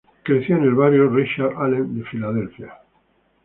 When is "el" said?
0.03-0.23, 0.63-0.73